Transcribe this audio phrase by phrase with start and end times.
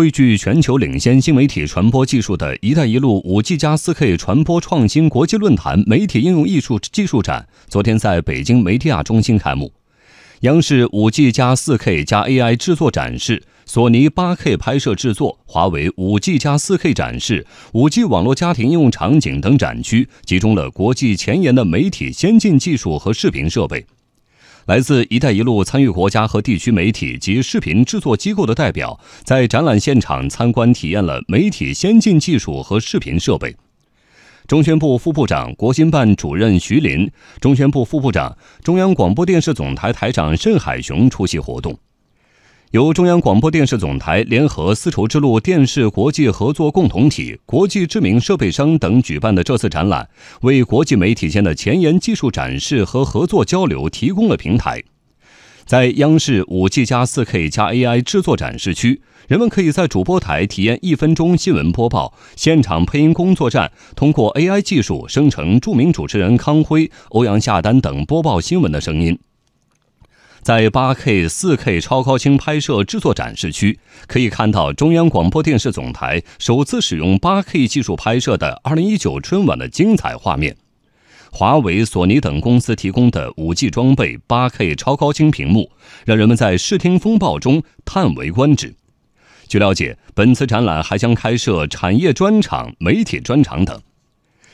[0.00, 9.70] 汇聚全球领先新媒体传播技术的一带一路五 G 加四 K 传播创新国际论坛媒体应用艺术技术展昨天在北京媒体亚中心开幕。
[10.40, 23.84] 央视五 G 加四 K 加 AI 制作展示、索尼八 K 拍摄制作、华为五 G 加四 K 展示、五 G 网络家庭应用场景等展区，集中了国际前沿的媒体先进技术和视频设备。
[24.70, 33.56] 来自“一带一路”参与国家和地区媒体及视频制作机构的代表，在展览现场参观体验了媒体先进技术和视频设备。
[34.46, 41.76] 中宣部副部长、国新办主任徐林，中宣部副部长、中央广播电视总台台长盛海雄出席活动。
[42.70, 50.08] 由中央广播电视总台联合丝绸之路电视国际合作共同体、国际知名设备商等举办的这次展览，
[50.42, 54.80] 为国际媒体间的前沿技术展示和合作交流提供了平台。
[55.64, 69.18] 在央视五 G 加四 K 加 AI 制作展示区，人们可以在主播台体验一分钟新闻播报，现场配音工作站通过 AI 技术生成著名主持人康辉、欧阳夏丹等播报新闻的声音。
[70.42, 80.56] 在八 K、四 K 超高清拍摄制作展示区，可以看到中央广播电视总台首次使用八 K 技术拍摄的二零一九春晚的精彩画面。
[81.30, 85.70] 华为、索尼等公司提供的五 G 装备、八 K 超高清屏幕，
[86.06, 88.74] 让人们在视听风暴中叹为观止。
[89.46, 93.78] 据了解，本次展览还将开设产业专场、媒体专场等。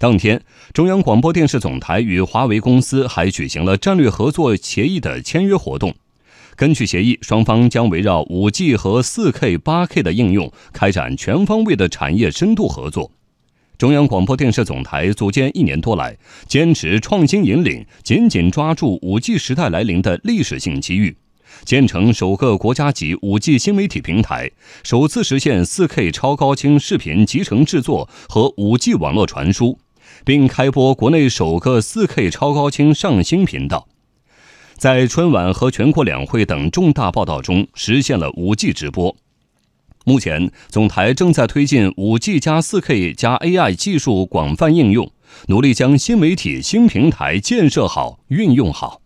[0.00, 0.40] 当天，
[0.72, 5.94] 中央广播电视总台与华为公司还举行了战略合作协议的签约活动。
[6.56, 13.12] 根据协议，双方将围绕五 G 和四 K、八 K 的应用，开展全方位的产业深度合作。
[13.76, 16.16] 中央广播电视总台组建一年多来，
[16.48, 21.14] 坚持创新引领，紧紧抓住五 G 时代来临的历史性机遇，
[21.66, 24.50] 建成首个国家级五 G 新媒体平台，
[24.82, 29.78] 首次实现四 K 超高清视频集成制作和五 G 网络传输，
[30.24, 33.88] 并开播国内首个 4K 超高清上星频道，
[34.76, 39.14] 在春晚和全国两会等重大报道中实现了 5G 直播。
[40.04, 45.10] 目前，总台正在推进 5G 加 4K 加 AI 技术广泛应用，
[45.48, 49.02] 努力将新媒体新平台建设好、运用好。